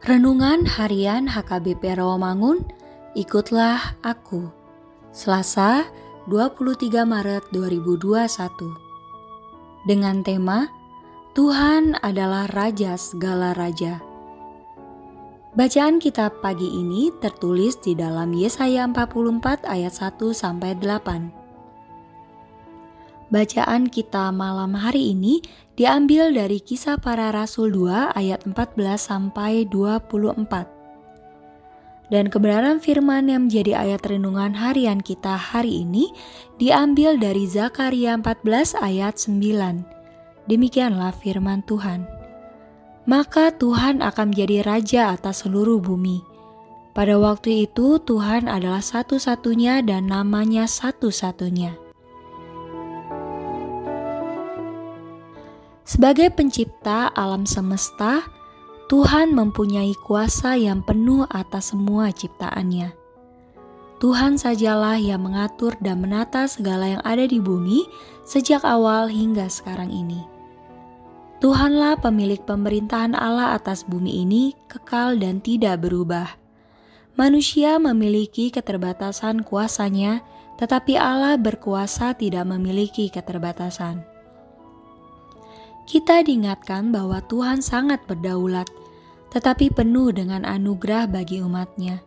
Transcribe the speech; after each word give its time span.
Renungan 0.00 0.64
Harian 0.64 1.28
HKBP 1.28 2.00
Rawamangun, 2.00 2.64
ikutlah 3.12 4.00
aku. 4.00 4.48
Selasa, 5.12 5.92
23 6.24 7.04
Maret 7.04 7.44
2021. 7.52 8.24
Dengan 9.84 10.24
tema 10.24 10.72
Tuhan 11.36 12.00
adalah 12.00 12.48
raja 12.48 12.96
segala 12.96 13.52
raja. 13.52 14.00
Bacaan 15.52 16.00
kitab 16.00 16.40
pagi 16.40 16.80
ini 16.80 17.12
tertulis 17.20 17.76
di 17.76 17.92
dalam 17.92 18.32
Yesaya 18.32 18.88
44 18.88 19.68
ayat 19.68 19.92
1 19.92 20.16
sampai 20.32 20.80
8. 20.80 21.39
Bacaan 23.30 23.86
kita 23.86 24.34
malam 24.34 24.74
hari 24.74 25.14
ini 25.14 25.38
diambil 25.78 26.34
dari 26.34 26.58
Kisah 26.58 26.98
Para 26.98 27.30
Rasul 27.30 27.70
2 27.70 28.18
ayat 28.18 28.42
14 28.42 28.74
sampai 28.98 29.70
24. 29.70 32.10
Dan 32.10 32.26
kebenaran 32.26 32.82
firman 32.82 33.30
yang 33.30 33.46
menjadi 33.46 33.86
ayat 33.86 34.02
renungan 34.02 34.50
harian 34.58 34.98
kita 34.98 35.38
hari 35.38 35.86
ini 35.86 36.10
diambil 36.58 37.22
dari 37.22 37.46
Zakaria 37.46 38.18
14 38.18 38.74
ayat 38.82 39.14
9. 39.14 40.50
Demikianlah 40.50 41.14
firman 41.14 41.62
Tuhan. 41.70 42.10
Maka 43.06 43.54
Tuhan 43.54 44.02
akan 44.02 44.34
menjadi 44.34 44.66
raja 44.66 45.14
atas 45.14 45.46
seluruh 45.46 45.78
bumi. 45.78 46.18
Pada 46.98 47.14
waktu 47.14 47.70
itu 47.70 48.02
Tuhan 48.02 48.50
adalah 48.50 48.82
satu-satunya 48.82 49.86
dan 49.86 50.10
namanya 50.10 50.66
satu-satunya. 50.66 51.89
Sebagai 56.00 56.32
pencipta 56.32 57.12
alam 57.12 57.44
semesta, 57.44 58.24
Tuhan 58.88 59.36
mempunyai 59.36 59.92
kuasa 60.00 60.56
yang 60.56 60.80
penuh 60.80 61.28
atas 61.28 61.76
semua 61.76 62.08
ciptaannya. 62.08 62.88
Tuhan 64.00 64.40
sajalah 64.40 64.96
yang 64.96 65.20
mengatur 65.20 65.76
dan 65.84 66.00
menata 66.00 66.48
segala 66.48 66.96
yang 66.96 67.04
ada 67.04 67.28
di 67.28 67.36
bumi 67.36 67.84
sejak 68.24 68.64
awal 68.64 69.12
hingga 69.12 69.44
sekarang 69.52 69.92
ini. 69.92 70.24
Tuhanlah 71.44 72.00
pemilik 72.00 72.40
pemerintahan 72.48 73.12
Allah 73.12 73.52
atas 73.52 73.84
bumi 73.84 74.24
ini 74.24 74.56
kekal 74.72 75.20
dan 75.20 75.44
tidak 75.44 75.84
berubah. 75.84 76.32
Manusia 77.20 77.76
memiliki 77.76 78.48
keterbatasan 78.48 79.44
kuasanya, 79.44 80.24
tetapi 80.56 80.96
Allah 80.96 81.36
berkuasa 81.36 82.16
tidak 82.16 82.48
memiliki 82.48 83.12
keterbatasan 83.12 84.09
kita 85.90 86.22
diingatkan 86.22 86.94
bahwa 86.94 87.18
Tuhan 87.26 87.58
sangat 87.58 87.98
berdaulat, 88.06 88.70
tetapi 89.34 89.74
penuh 89.74 90.14
dengan 90.14 90.46
anugerah 90.46 91.10
bagi 91.10 91.42
umatnya. 91.42 91.98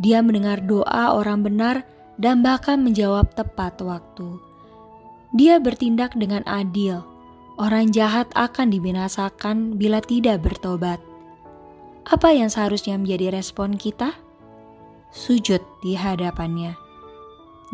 Dia 0.00 0.24
mendengar 0.24 0.64
doa 0.64 1.12
orang 1.12 1.44
benar 1.44 1.84
dan 2.16 2.40
bahkan 2.40 2.80
menjawab 2.80 3.28
tepat 3.36 3.76
waktu. 3.84 4.40
Dia 5.36 5.60
bertindak 5.60 6.16
dengan 6.16 6.40
adil. 6.48 7.04
Orang 7.60 7.92
jahat 7.92 8.32
akan 8.32 8.72
dibinasakan 8.72 9.76
bila 9.76 10.00
tidak 10.00 10.40
bertobat. 10.40 10.96
Apa 12.08 12.32
yang 12.32 12.48
seharusnya 12.48 12.96
menjadi 12.96 13.36
respon 13.36 13.76
kita? 13.76 14.16
Sujud 15.12 15.60
di 15.84 15.92
hadapannya. 15.92 16.72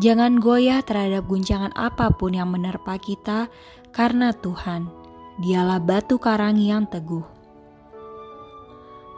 Jangan 0.02 0.42
goyah 0.42 0.82
terhadap 0.82 1.30
guncangan 1.30 1.70
apa 1.78 2.10
pun 2.10 2.34
yang 2.34 2.50
menerpa 2.50 2.98
kita, 2.98 3.46
karena 3.94 4.34
Tuhan 4.34 5.05
dialah 5.40 5.80
batu 5.80 6.16
karang 6.16 6.56
yang 6.56 6.88
teguh. 6.88 7.24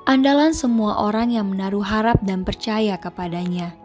Andalan 0.09 0.57
semua 0.57 1.05
orang 1.05 1.29
yang 1.37 1.53
menaruh 1.53 1.85
harap 1.85 2.17
dan 2.25 2.41
percaya 2.41 2.97
kepadanya. 2.97 3.77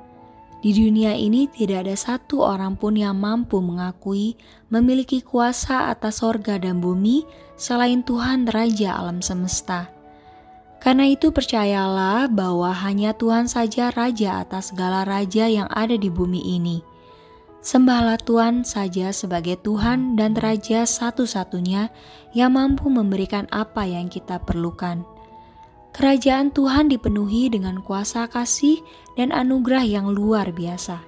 Di 0.64 0.72
dunia 0.72 1.12
ini 1.12 1.52
tidak 1.52 1.84
ada 1.84 1.96
satu 2.00 2.40
orang 2.40 2.80
pun 2.80 2.96
yang 2.96 3.20
mampu 3.20 3.60
mengakui 3.60 4.40
memiliki 4.72 5.20
kuasa 5.20 5.92
atas 5.92 6.24
sorga 6.24 6.56
dan 6.56 6.80
bumi 6.80 7.28
selain 7.60 8.00
Tuhan 8.00 8.48
Raja 8.48 8.96
alam 8.96 9.20
semesta. 9.20 9.92
Karena 10.80 11.12
itu 11.12 11.36
percayalah 11.36 12.32
bahwa 12.32 12.72
hanya 12.72 13.12
Tuhan 13.12 13.52
saja 13.52 13.92
Raja 13.92 14.40
atas 14.40 14.72
segala 14.72 15.04
raja 15.04 15.52
yang 15.52 15.68
ada 15.68 16.00
di 16.00 16.08
bumi 16.08 16.56
ini. 16.56 16.93
Sembahlah 17.64 18.20
Tuhan 18.20 18.68
saja 18.68 19.16
sebagai 19.16 19.56
Tuhan 19.64 20.20
dan 20.20 20.36
Raja 20.36 20.84
satu-satunya 20.84 21.88
yang 22.36 22.60
mampu 22.60 22.92
memberikan 22.92 23.48
apa 23.56 23.88
yang 23.88 24.12
kita 24.12 24.36
perlukan. 24.44 25.08
Kerajaan 25.96 26.52
Tuhan 26.52 26.92
dipenuhi 26.92 27.48
dengan 27.48 27.80
kuasa 27.80 28.28
kasih 28.28 28.84
dan 29.16 29.32
anugerah 29.32 29.88
yang 29.88 30.12
luar 30.12 30.52
biasa. 30.52 31.00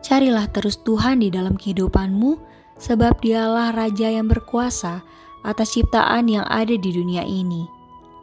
Carilah 0.00 0.48
terus 0.48 0.80
Tuhan 0.80 1.20
di 1.20 1.28
dalam 1.28 1.60
kehidupanmu, 1.60 2.40
sebab 2.80 3.20
Dialah 3.20 3.76
Raja 3.76 4.08
yang 4.08 4.32
berkuasa 4.32 5.04
atas 5.44 5.76
ciptaan 5.76 6.32
yang 6.32 6.48
ada 6.48 6.72
di 6.72 6.90
dunia 6.94 7.20
ini. 7.20 7.68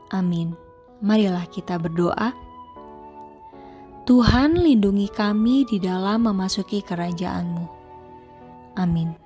Amin. 0.10 0.58
Marilah 1.06 1.46
kita 1.54 1.78
berdoa. 1.78 2.34
Tuhan 4.04 4.60
lindungi 4.60 5.08
kami 5.08 5.64
di 5.64 5.80
dalam 5.80 6.28
memasuki 6.28 6.84
kerajaan-Mu. 6.84 7.66
Amin. 8.76 9.23